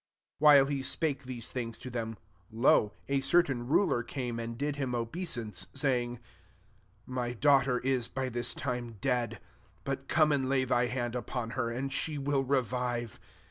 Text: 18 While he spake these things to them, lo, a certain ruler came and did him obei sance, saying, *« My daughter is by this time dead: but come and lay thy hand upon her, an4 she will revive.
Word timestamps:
18 0.37 0.37
While 0.39 0.65
he 0.65 0.81
spake 0.81 1.25
these 1.25 1.49
things 1.49 1.77
to 1.77 1.91
them, 1.91 2.17
lo, 2.51 2.91
a 3.07 3.19
certain 3.21 3.67
ruler 3.67 4.01
came 4.01 4.39
and 4.39 4.57
did 4.57 4.77
him 4.77 4.93
obei 4.93 5.27
sance, 5.27 5.67
saying, 5.75 6.17
*« 6.65 6.99
My 7.05 7.33
daughter 7.33 7.77
is 7.81 8.07
by 8.07 8.27
this 8.27 8.55
time 8.55 8.97
dead: 8.99 9.39
but 9.83 10.07
come 10.07 10.31
and 10.31 10.49
lay 10.49 10.65
thy 10.65 10.87
hand 10.87 11.13
upon 11.15 11.51
her, 11.51 11.67
an4 11.67 11.91
she 11.91 12.17
will 12.17 12.43
revive. 12.43 13.19